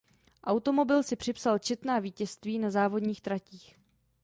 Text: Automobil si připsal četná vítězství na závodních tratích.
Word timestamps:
Automobil 0.43 1.03
si 1.03 1.15
připsal 1.15 1.59
četná 1.59 1.99
vítězství 1.99 2.59
na 2.59 2.71
závodních 2.71 3.21
tratích. 3.21 3.77